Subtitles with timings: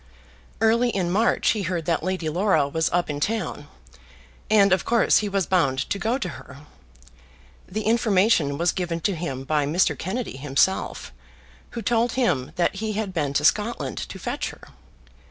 [0.61, 3.67] Early in March he heard that Lady Laura was up in town,
[4.49, 6.61] and of course he was bound to go to her.
[7.67, 9.95] The information was given to him by Mr.
[9.95, 11.13] Kennedy himself,
[11.77, 14.69] who told him that he had been to Scotland to fetch her.